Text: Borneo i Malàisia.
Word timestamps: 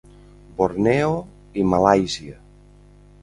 Borneo 0.61 1.11
i 1.63 1.67
Malàisia. 1.73 2.39